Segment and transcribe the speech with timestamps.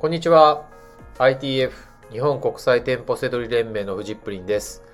[0.00, 0.64] こんにちは。
[1.18, 1.72] ITF
[2.12, 4.84] 日本国際店舗セドリ連盟のフジップリンです。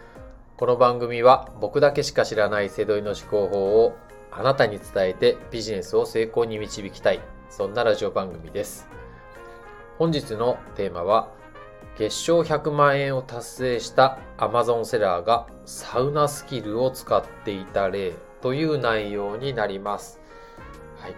[0.57, 3.99] この番組は僕だけしか知らないセドリの思考法を
[4.33, 7.21] あなたに伝えてビジネスを成功に導きたい。
[7.51, 8.89] そんなラジオ番組です。
[9.99, 11.29] 本日のテーマは
[11.99, 20.23] 月賞100万円を達成した Amazon セラーがサウナスキルを使っていた例という内容になります。
[20.99, 21.15] はい。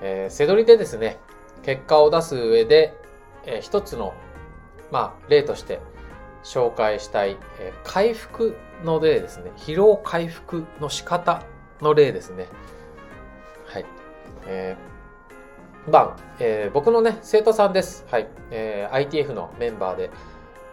[0.00, 1.18] えー、セドリでですね、
[1.66, 2.94] 結果を出す上で、
[3.44, 4.14] えー一つの、
[4.92, 5.80] まあ、例として
[6.44, 9.50] 紹介したい、えー回復の例ですね。
[9.56, 11.42] 疲労回復の仕方
[11.80, 12.46] の例ですね。
[13.66, 13.86] はい。
[14.46, 18.06] えーまあ、えー僕のね、生徒さんです。
[18.12, 18.28] はい。
[18.52, 20.10] えー ITF のメンバーで、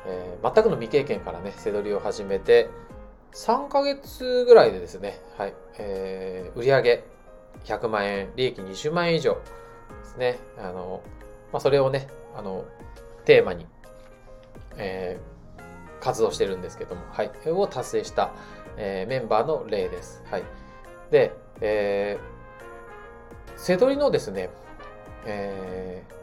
[0.05, 2.69] えー全くの未経験からね、セドリを始めて、
[3.33, 5.55] 3ヶ月ぐらいでですね、はい。
[5.79, 7.03] えー売上
[7.65, 9.37] 100万円、利益20万円以上
[9.99, 10.39] ですね。
[10.57, 11.01] あの、
[11.51, 12.65] まあ、それをね、あの、
[13.25, 13.65] テーマに、
[14.77, 15.33] えー
[16.03, 17.31] 活動してるんですけども、はい。
[17.49, 18.33] を達成した、
[18.75, 20.21] えーメンバーの例です。
[20.29, 20.43] はい。
[21.11, 24.49] で、えー、セドリのですね、
[25.25, 26.13] えー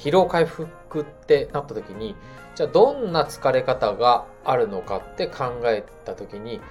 [0.00, 2.14] 疲労回復ってなった時に、
[2.54, 6.62] じゃあどんな疲れ方があるのかって考えた時に、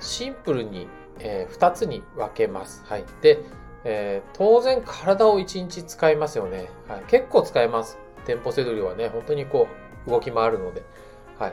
[0.00, 0.88] シンプルに、
[1.20, 2.82] え2つに分けます。
[2.86, 3.04] はい。
[3.20, 3.38] で、
[3.84, 6.70] えー当然体を1日使いますよね。
[6.88, 7.02] はい。
[7.08, 7.98] 結構使えます。
[8.26, 9.66] 店舗セドリはね、本当にこ
[10.06, 10.82] う、動き回るので。
[11.38, 11.52] はい。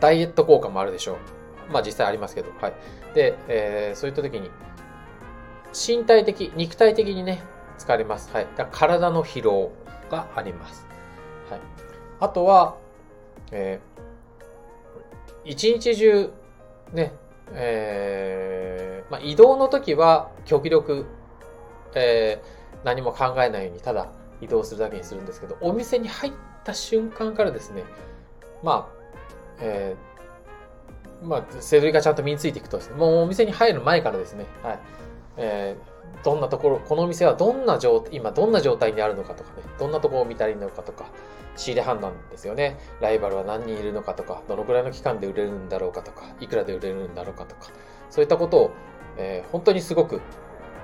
[0.00, 1.72] ダイエット効果もあるでしょう。
[1.72, 2.50] まあ実際ありますけど。
[2.60, 2.74] はい。
[3.14, 4.50] で、えーそういった時に、
[5.72, 7.42] 身体的、肉体的にね、
[7.78, 8.32] 疲れます。
[8.32, 8.46] はい。
[8.56, 9.72] だ体の疲労
[10.10, 10.86] があります。
[11.50, 11.60] はい。
[12.20, 12.76] あとは、
[13.50, 14.00] えー
[15.42, 16.30] 一日中、
[16.92, 17.12] ね、
[17.52, 21.06] えーまあ、移動の時は極力、
[21.94, 24.08] えー何も考えないようにただ
[24.40, 26.32] 移動するだけにするんですけど、お店に入っ
[26.64, 27.84] た瞬間からですね、
[28.62, 28.96] まあ、
[29.60, 34.78] えーまあ、セドリがちゃんと身についていくとですね、もうお店に入る前からですね、はい。
[35.36, 35.90] えー
[36.24, 41.06] どんなところ、このお店はどんな状、今どんな状態にあるのかとかね、どんなところを見たらいいのかとか、
[41.56, 42.78] 仕入れ判断ですよね。
[43.00, 47.70] ライバルは何人いるのかとか、どのくらいの期間で売れるんだろうかとか、いくらで売れるんだろうかとか、
[48.10, 48.70] そういったことを、
[49.16, 50.20] えー本当にすごく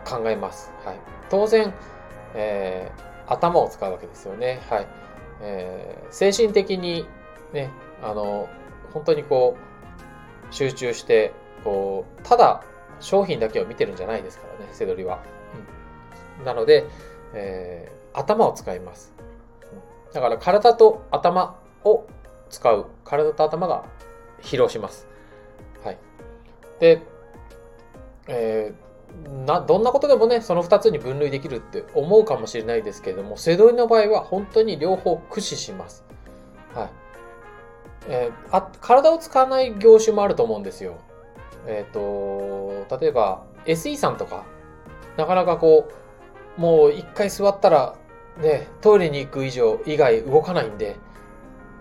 [0.07, 0.73] 考えます。
[0.85, 0.97] はい。
[1.31, 1.73] 当然、
[2.35, 4.61] えー頭を使うわけですよね。
[4.71, 4.87] はい。
[5.43, 7.07] えー精神的に
[7.53, 7.71] ね、
[8.03, 8.49] あの、
[8.95, 9.57] 本当にこ
[10.51, 11.33] う、集中して、
[11.65, 12.63] こう、ただ
[13.01, 15.19] 商品だけを見てるんじゃないですからね、セドリは。
[16.39, 16.87] うんなので、
[17.35, 19.13] えー頭を使います。
[20.15, 22.07] だから体と頭を
[22.49, 22.87] 使う。
[23.05, 23.85] 体と頭が
[24.41, 25.07] 疲労します。
[25.85, 25.99] はい。
[26.81, 27.03] で、
[28.29, 28.86] えー
[29.47, 36.05] な、どんなことでもね、その2つに分類できるって思うかもしれないですけれども、セドリの場合は本当に両方駆使します。
[36.75, 36.89] はい。
[38.09, 40.97] えーあ、体を使わない業種もあると思うんですよ。
[41.67, 44.45] えっ、と、例えば SE さんとか、
[45.17, 45.89] なかなかこ
[46.59, 47.97] う、もう一回座ったら、
[48.39, 50.97] ね、トイレに行く以上、以外動かないんで、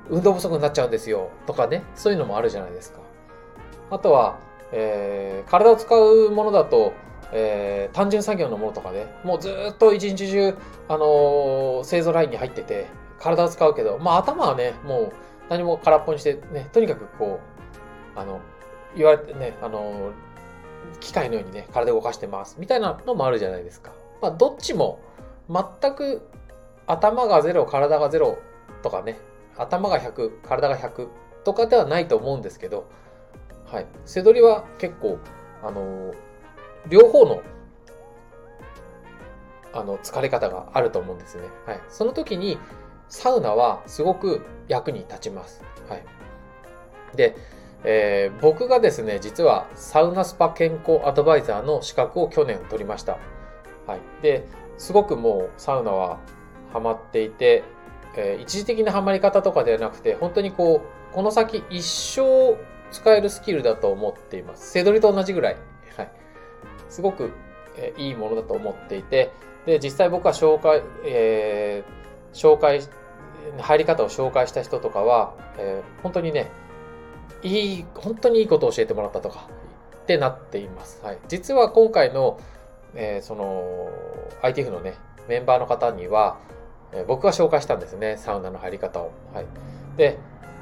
[0.09, 3.00] 運動不足になっちゃうんですよ、とかね、そういうのもあるじゃないですか。
[3.92, 4.40] あとは、
[4.72, 6.94] えー体を使うものだと、
[7.38, 10.56] えー単純作業のものとかね、もうずっと一日中、
[10.88, 12.88] あのー製造ラインに入ってて、
[13.19, 15.13] 体を使うけど、まあ頭はね、もう
[15.50, 17.40] 何も空っぽにして、ね、とにかくこ
[18.16, 18.40] う、あの、
[18.95, 20.12] 言われてね、あの、
[21.01, 23.91] 機械のようにね、体を動かしてます、みたいなのもあるじゃないですか。
[24.22, 25.00] まあ、どっちも、
[25.50, 26.22] 全く
[26.88, 28.38] 頭が0、体が0
[28.81, 29.18] とかね、
[29.57, 31.07] 頭が100、体が100
[31.44, 32.85] とかではないと思うんですけど、
[33.66, 33.85] はい。
[34.06, 35.18] 背取りは結構、
[35.63, 36.13] あの、
[36.90, 37.41] 両方の、
[39.73, 41.47] あの、疲れ方があると思うんですね。
[41.66, 41.81] はい。
[41.90, 42.57] その時に、
[43.09, 45.63] サウナはすごく役に立ちます。
[45.90, 46.03] はい。
[47.16, 47.35] で、
[47.84, 53.18] えー僕がですね、実はサウナスパ健康アドバイザーの資格を去年取りました。
[53.86, 54.00] はい。
[54.21, 56.19] で、すごくもうサウナは
[56.74, 57.63] ハマっていて、
[58.15, 60.81] えー一時的なハマり方とかではなくて、本当にこ
[61.12, 62.57] う、この先一生
[62.92, 64.71] 使えるスキルだと思っています。
[64.71, 65.57] セドリと同じぐらい。
[66.89, 67.31] すごく、
[67.77, 69.31] えいいものだと思っていて、
[69.65, 72.05] で、実際僕は紹介、えー
[72.35, 72.81] 紹介、
[73.59, 76.51] 入り方を紹介した人とかは、えー本当にね、
[77.43, 79.47] いい、本当にいいことを教えてもらったとか、
[80.03, 81.01] ってなっています。
[81.03, 81.17] はい。
[81.27, 82.39] 実は今回の、
[82.93, 83.89] えーその、
[84.41, 84.95] ITF のね、
[85.27, 86.37] メンバーの方には、
[86.93, 89.11] えー僕が紹介したんですね、サウナの入り方を。
[89.33, 89.45] はい。
[89.97, 90.17] で、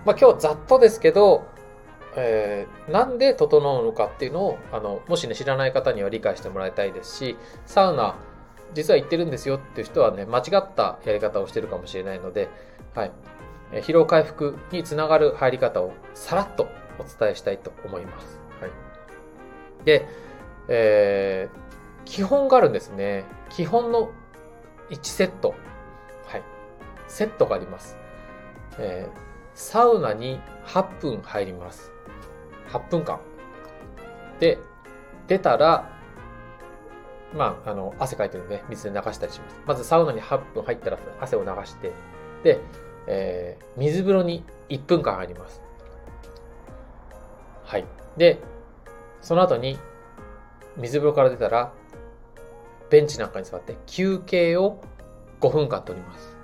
[0.06, 1.44] まあ今日ざっとですけど、
[2.16, 8.16] えーなんで整うのかっていうのを、あの、もしね、知らない方には理解してもらいたいですし、サウナ
[8.74, 12.50] 実は言ってるんですよっていう人はね、間違ったやり方をしてるかもしれないので、
[12.96, 13.12] はい。
[13.72, 16.68] 疲労回復につながる入り方をさらっと
[17.00, 18.40] お伝えしたいと思います。
[18.62, 18.72] はい。
[19.86, 20.08] で、
[20.68, 23.26] えー、基本があるんですね。
[23.50, 24.12] 基本の
[24.90, 25.56] 1セット。
[26.26, 26.44] はい。
[27.08, 27.98] セットがあります。
[28.80, 29.20] えー、
[29.54, 31.93] サウナに8分入ります。
[32.74, 33.20] 8分間。
[34.40, 34.58] で、
[35.28, 35.90] 出たら、
[37.34, 39.56] まあ、あの、汗かいてるんで、水で流したりします。
[39.66, 41.92] まずサウナに8分入ったら汗を流して、
[42.44, 42.60] で、
[43.08, 45.62] えー、水風呂に1分間入ります。
[47.64, 47.86] はい。
[48.18, 48.40] で、
[49.22, 49.78] その後に、
[50.78, 51.74] 水風呂から出たら、
[52.90, 54.80] ベンチなんかに座って休憩を
[55.40, 56.38] 5分間取ります。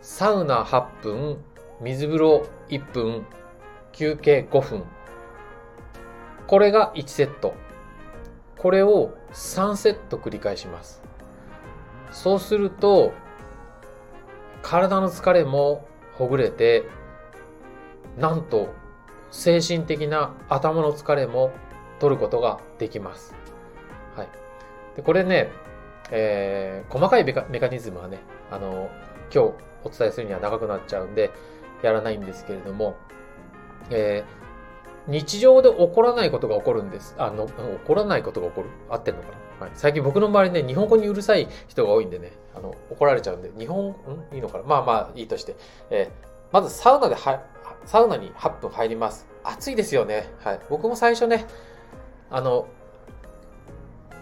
[0.00, 1.44] サウナ8分、
[1.80, 3.26] 水風呂1分、
[3.92, 4.84] 休憩5分。
[6.46, 7.54] これが1セット。
[8.58, 11.02] これを3セット繰り返します。
[12.10, 13.12] そうすると、
[14.62, 16.84] 体の疲れもほぐれて、
[18.18, 18.68] なんと
[19.30, 21.50] 精神的な頭の疲れも
[21.98, 23.34] 取ることができます。
[24.14, 24.28] はい。
[24.94, 25.50] で、これね、
[26.10, 28.18] えー、細かいメカメカニズムはね、
[28.50, 28.90] あの、
[29.34, 29.54] 今日
[29.84, 31.30] お伝えするには長くなっちゃうんで、
[31.82, 32.96] やらないんですけれども、
[33.90, 37.14] えー、日常で起こらないことが起こるんです。
[37.18, 37.52] あの、起
[37.86, 39.28] こらないことが起こる合ってんのか
[39.60, 43.94] な、はい、最近僕の周りね、日本語にうるさい人が多いんでね、あの、怒られちゃうんで、日本、ん？
[44.34, 44.64] いいのかな？
[44.64, 45.56] まあまあいいとして。
[45.90, 47.42] えー、まずサウナでは、
[47.84, 49.26] サウナに8分入ります。
[49.44, 50.30] 暑いですよね。
[50.40, 50.60] はい。
[50.70, 51.46] 僕も最初ね、
[52.30, 52.66] あの、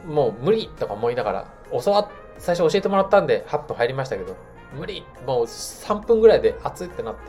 [0.06, 4.34] もう無理とか思いながら、教わ最初教えてもらったんで8分入りましたけど、
[4.74, 7.20] 無理もう3分ぐらいで熱いってなって。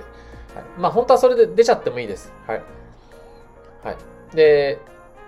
[0.55, 2.33] はい、まあ本当はそれで出ちゃってもいいです。
[2.47, 2.63] はい。
[3.83, 4.35] はい。
[4.35, 4.79] で、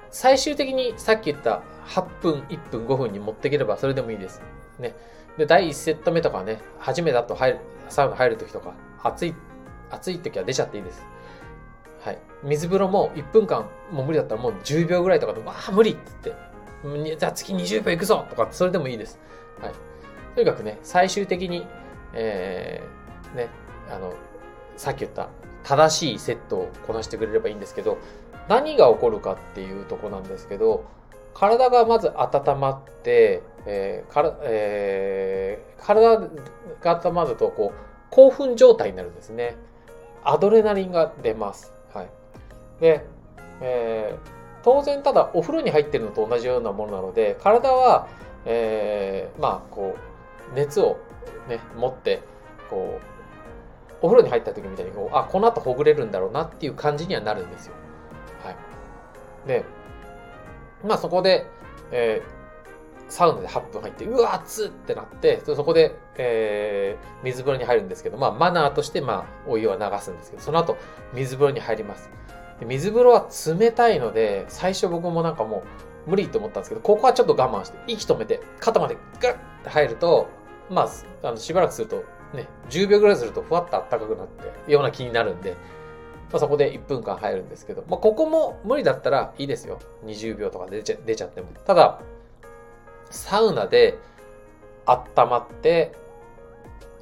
[0.10, 4.42] 最終的にさっき言った8分、1分、5分に持っていければそれでもいいです。
[4.80, 4.96] ね。
[5.38, 7.60] で、第1セット目とかね、初めだと入る、
[7.90, 9.36] サウナ入るときとか、暑い、
[9.90, 11.06] 暑いときは出ちゃっていいです。
[12.04, 12.20] はい。
[12.44, 19.20] 水風呂も1分間もう無理だったらもう10秒ぐらいとかで、わあ、無理って言って、じゃあ次20秒行くぞとか、それでもいいです。
[19.62, 19.74] はい。
[20.36, 21.66] とにかくね、最終的に
[22.14, 23.50] えー、ね、
[23.90, 24.14] あの、
[24.78, 25.30] さっき言った
[25.64, 27.98] 正しいセットをこなしてくれればいいんですけど、
[28.48, 30.86] 何が起こるかっていうとこなんですけど、
[31.34, 36.30] 体がまず温まって、えーからえー、体
[36.82, 37.80] が温まるとこう
[38.10, 39.56] 興奮状態になるんですね。
[40.24, 41.74] アドレナリンが出ます。
[41.94, 42.10] はい。
[42.80, 43.06] で、
[43.62, 44.30] えー、
[44.64, 48.08] 当然ただお風呂に入ってるのと同じようなものなので、体は、
[48.46, 49.96] えー、まあこ
[50.52, 50.98] う熱を
[51.48, 52.22] ね、持って、
[52.70, 53.13] こう、
[54.04, 57.74] お風呂に入った時みたいにこう、あ、この後ほぐれるんだろうなっていう感じにはなるんですよ。
[58.44, 58.56] はい。
[59.48, 59.64] で、
[60.86, 61.48] まあそこで、
[61.92, 70.76] えー、サウナで8分入って、うわ、熱ってなって、そこで、えー、水風呂に入るんですけど、まあマナーとして、まあお湯は流すんですけど、その後、
[71.14, 72.12] 水風呂に入ります。
[72.66, 75.64] 水風呂は冷たいので、最初僕もなんかも
[76.08, 80.28] う無理と思ったんですけど、ここはちょっと我慢して、息止めて、肩までグッて入ると、
[80.70, 82.04] まあ、あのしばらくすると、
[82.34, 85.52] ね、10秒ぐらいするとふわっと暖かくなってような気になるんで、
[86.32, 89.80] まあ、そこで1分間入るんですけど、まあ、ここも無理だったらいいですよ。
[90.06, 91.48] 20秒とか出ちゃ出ちゃっても。
[91.66, 92.00] ただ、
[93.12, 94.00] サウナで
[94.86, 95.94] 温まって、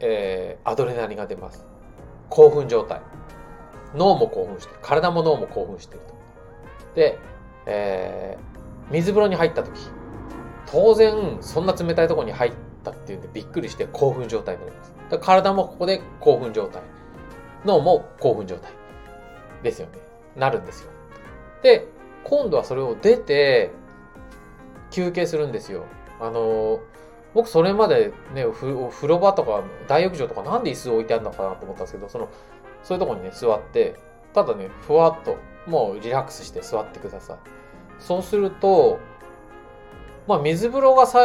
[0.01, 1.65] えー、アドレナリンが出ます。
[2.29, 3.01] 興奮状態。
[3.95, 4.79] 脳も興奮してる。
[4.81, 6.13] 体も脳も興奮してると。
[6.95, 7.17] で、
[7.65, 9.71] えー、水風呂に入った時、
[10.65, 14.93] 当然、そんな冷たいところに入ってったっていうんでびっくりして興奮状態になります。
[15.09, 16.81] だ体もここで興奮状態。
[17.65, 18.71] 脳も興奮状態。
[19.63, 19.99] ですよね。
[20.35, 20.91] なるんですよ。
[21.61, 21.87] で、
[22.23, 23.71] 今度はそれを出て、
[24.89, 25.85] 休憩するんですよ。
[26.19, 26.79] あの
[27.33, 32.29] 僕それまでね、お風呂場とか大浴場とかなんで椅子置いてあるのかなと思ったんですけど、その、
[32.83, 33.95] そういうとこにね、座って、
[34.33, 37.37] ただね、ふわっと、もうリラックスして座ってください。
[37.99, 38.99] そうすると、
[40.27, 41.19] まあ水風呂がさ、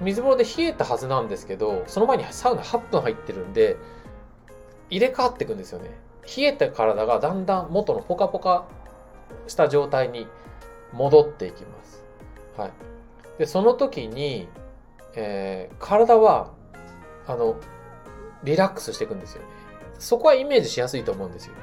[0.00, 3.76] 水風呂で冷えたはずなんですけど、その前にサウナ8分入ってるんで、
[4.90, 5.90] 入れ替わっていくんですよね。
[6.36, 8.66] 冷えた体がだんだん元のポカポカ
[9.46, 10.26] した状態に
[10.92, 12.04] 戻っていきます。
[12.56, 12.72] はい。
[13.38, 14.48] で、その時に、
[15.14, 16.52] えー、体は、
[17.26, 17.56] あの、
[18.44, 19.48] リラックスしていくんですよね。
[19.98, 21.54] そこはイメージしやすいと思うんですよ。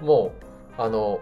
[0.00, 0.32] も
[0.78, 1.20] う、あの、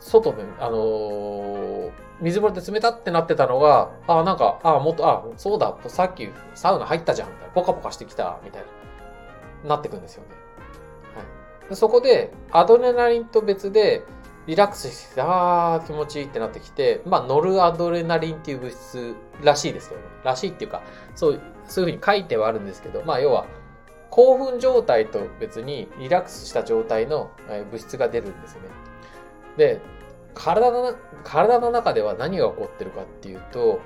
[0.00, 1.90] 外で、あのー、
[2.20, 7.52] 水風呂で冷たってなってたのが、あ、なんか、あ、もっと、あ、そうだ、さっきサウナ入ったじゃん、みたいな。
[7.52, 8.62] ポカポカしてきた、みたい
[9.64, 9.76] な。
[9.76, 10.28] なってくんですよね。
[11.14, 11.22] は
[11.66, 11.68] い。
[11.68, 14.04] でそこで、アドレナリンと別で、
[14.46, 20.06] リラックスして、あー気持ちいいってなってきて、まあ、ノルアドレナリンっていう物質らしいですけどね。
[20.24, 20.82] らしいっていうか、
[21.14, 23.46] そう、そういうふうに書いてはあるんですけど、まあ、要は、
[24.10, 27.30] 興奮状態と別にリラックスした状態の
[27.70, 28.68] 物質が出るんですよね。
[29.58, 29.80] で、
[30.34, 33.80] 体の、体の中では何が起こってるかっていうと、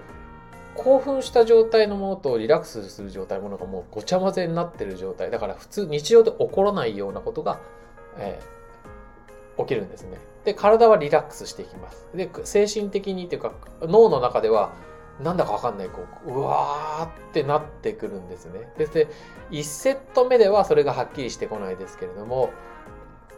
[0.75, 5.31] 興奮した状態のものとリラックスする状態のものがもうごちゃ混ぜになってる状態。
[5.31, 7.59] だから普通、日常で起こらないようなことが、
[8.19, 10.19] えー、起きるんですね。
[10.45, 12.07] で、体はリラックスしていきます。
[12.14, 13.52] で、精神的にっていうか、
[13.83, 14.73] 脳の中では、
[15.21, 18.73] なんだかわかんない、こう、うわーってなってくるんですね。
[18.79, 19.09] で、で
[19.50, 22.50] 1セット目ではそれがはっきりしてこないですけれども、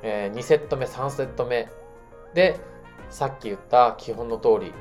[0.03, 1.69] えー、2セット目、3セット目
[2.35, 2.61] で、
[3.11, 4.73] さっき言った基本の通り、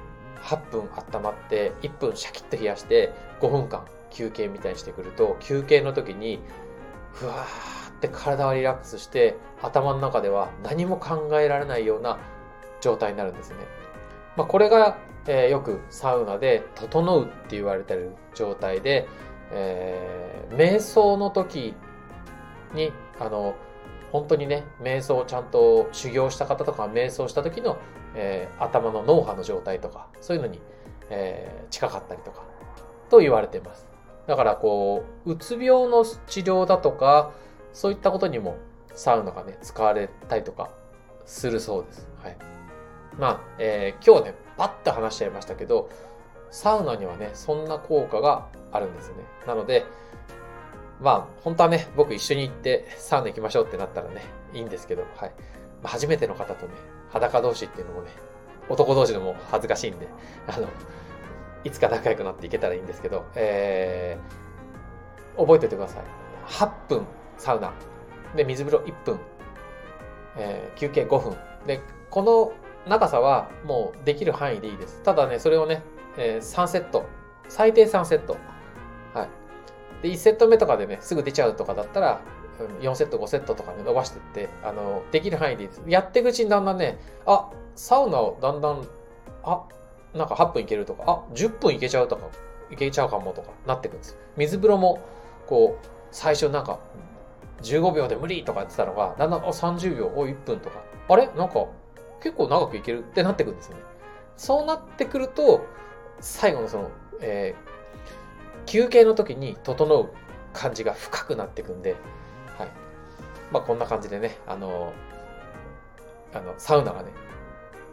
[0.42, 6.40] 8分温まって、1分シャキッと冷やして、5分間休憩みたいにしてくると、休憩の時に、
[7.14, 12.18] ふわーって体はリラックスして、頭の中では何も考えられないような
[12.82, 13.58] 状態になるんですね。
[14.36, 19.08] まあ、これが、えー、よくサウナで「整う」って言われてる状態で、
[19.52, 21.76] えー、瞑想の時
[22.74, 23.56] にあの
[24.14, 27.78] 本当にね瞑想をちゃんと修行した方とか瞑想した時の、
[28.16, 30.62] えー、頭の脳波の状態とかそういうのに、
[31.10, 32.44] えー、近かったりとか
[33.10, 33.86] と言われています。
[34.28, 37.34] だからこううつ病の治療だとか
[37.74, 38.56] そういったことにも
[38.94, 40.70] サウナがね使われたりとか
[41.26, 42.08] するそうです。
[42.22, 42.38] はい。
[43.18, 45.90] まあ、えー、今日ね、パッと話しちゃいましたけど、
[46.52, 49.16] サウナにはね、そんな効果があるんですね。
[49.46, 49.86] なので、
[51.04, 54.22] まあ、本当はね、僕一緒に行ってサウナ行きましょうってなったらね、
[54.54, 55.34] いいんですけど、はい。
[55.82, 56.74] まあ、初めての方とね、
[57.12, 58.12] 裸同士っていうのもね、
[58.70, 60.08] 男同士でも恥ずかしいんで、
[60.48, 60.70] あの、
[61.66, 66.04] いつか仲良くなっていけたらいいんですけど、えー、覚えておいてください。
[66.48, 67.06] 8分
[67.38, 67.74] サウナ。
[68.34, 69.20] で、水風呂1分。
[70.38, 71.38] えー、休憩5分。
[71.68, 72.54] で、この
[72.90, 75.04] 長さはもうできる範囲でいいです。
[75.04, 75.84] ただね、それをね、
[76.18, 77.06] えー、3セット。
[77.50, 78.38] 最低3セット。
[79.14, 79.43] はい。
[80.04, 82.22] で、1セット目とかでね、すぐ出ちゃうとかだったら、
[82.82, 85.82] 4セット、5セットとかね、伸ばしてって、あの、できる範囲でいいです。
[85.88, 88.86] やっていくうちにだんだんね、あ、サウナをだんだん、
[89.44, 89.64] あ、
[90.14, 92.28] なんか8分いけるとか、あ、10分いけちゃうとか、
[92.70, 94.18] いけちゃうかもとかなっていくんです。
[94.38, 95.00] 水風呂も、
[95.48, 96.80] こう、最初なんか、
[97.62, 101.28] 15秒で無理とか言ってたのが、だんだん、あ、30秒、お、1分とか、あれ？
[101.36, 101.66] なんか、
[102.22, 103.84] 結構長くいけるってなってくるんですよね。
[104.36, 105.66] そうなってくると、
[106.20, 106.92] 最後のその、
[107.22, 107.73] えー、
[108.66, 110.10] 休憩の時に整う
[110.54, 111.96] 感じが深くなっていくんで、
[112.58, 112.70] はい。
[113.52, 114.94] まあこんな感じでね、あの、
[116.34, 117.10] あの、サウナがね、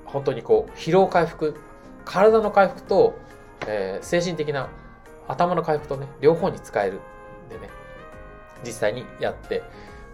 [0.04, 1.54] 本当にこう、疲労回復、
[2.04, 3.14] 体の回復と、
[3.66, 4.68] えー、精神的な
[5.28, 7.70] 頭の回復とね、両方に使えるんでね、
[8.64, 9.62] 実際にやって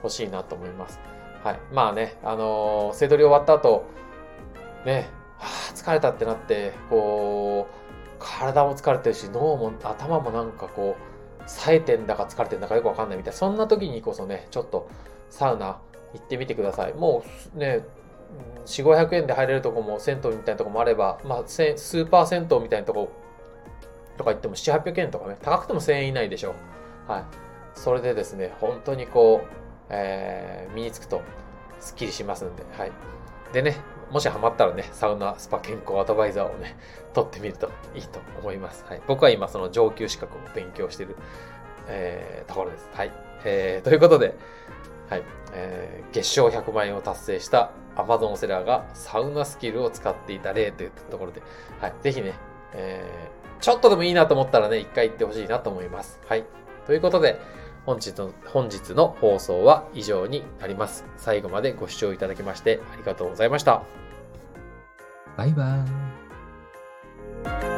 [0.02, 1.00] ほしいなと思います。
[1.42, 1.60] はい。
[1.72, 3.84] まあね、あのー、せどり終わった後、
[4.84, 5.08] ね、
[5.38, 7.85] はあ、疲れたってなって、こう、
[8.18, 14.88] 体も疲れてるし、脳も頭もなんかこう、冴えてんだか疲れてんだかよくわかんないみたいな、そんな時にこそね、ちょっと
[15.30, 15.78] サウナ
[16.12, 16.94] 行ってみてください。
[16.94, 17.84] もうね、
[18.66, 23.10] 4、500円で入れるとこも、銭湯みたいなとこもあれば、まあ、スーパー銭湯みたいなとこ
[24.16, 26.54] とか行っても7、800円とかね、高くても1000円以内でしょ
[27.08, 27.10] う。
[27.10, 27.24] はい。
[27.74, 29.46] それでですね、本当にこう、
[29.90, 31.22] えー、身につくと、
[31.78, 32.92] スッキリしますんで、はい。
[33.52, 33.76] でね、
[34.16, 36.78] もしハマったらね、サウナスパ健康アドバイザーをね、
[37.12, 38.82] 取ってみるといいと思います。
[38.88, 41.16] はい、僕は今その上級資格を勉強している、
[41.86, 42.88] えー、ところです。
[42.94, 43.12] はい。
[43.44, 44.34] えー、ということで、
[45.10, 45.22] はい。
[45.52, 51.42] えー、月賞100万円を達成した Amazon セラーがサウナスキルを使っていた例というところで、
[51.82, 51.94] はい。
[52.00, 52.32] ぜひね、
[52.72, 56.18] えー、ちょっとでもいいなと思ったらね、一回行ってほしいなと思います。
[56.26, 56.46] はい。
[56.86, 57.38] ということで、
[57.84, 61.04] 本日の、本日の放送は以上になります。
[61.18, 64.05] 最後までご視聴いただきましてありがとうございました。
[65.36, 65.84] バイバ
[67.72, 67.75] イ。